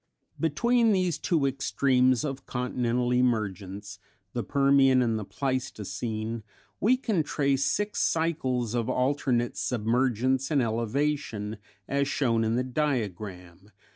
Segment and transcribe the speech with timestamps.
[0.39, 3.99] Between these two extremes of continental emergence,
[4.33, 6.41] the Permian and the Pleistocene,
[6.79, 13.59] we can trace six cycles of alternate submergence and elevation, as shown in the diagram
[13.65, 13.71] (Fig.